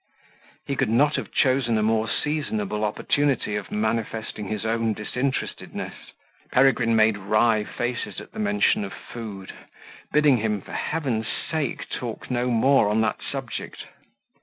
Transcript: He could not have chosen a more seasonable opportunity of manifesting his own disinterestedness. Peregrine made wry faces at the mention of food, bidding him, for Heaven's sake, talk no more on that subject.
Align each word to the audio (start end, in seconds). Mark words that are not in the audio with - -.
He 0.65 0.75
could 0.75 0.89
not 0.89 1.15
have 1.17 1.31
chosen 1.31 1.77
a 1.77 1.83
more 1.83 2.09
seasonable 2.09 2.83
opportunity 2.83 3.55
of 3.55 3.69
manifesting 3.71 4.47
his 4.47 4.65
own 4.65 4.93
disinterestedness. 4.95 5.93
Peregrine 6.51 6.95
made 6.95 7.17
wry 7.19 7.63
faces 7.63 8.19
at 8.19 8.31
the 8.31 8.39
mention 8.39 8.83
of 8.83 8.93
food, 8.93 9.53
bidding 10.11 10.37
him, 10.37 10.59
for 10.61 10.73
Heaven's 10.73 11.27
sake, 11.27 11.87
talk 11.91 12.31
no 12.31 12.47
more 12.49 12.89
on 12.89 13.01
that 13.01 13.19
subject. 13.21 13.85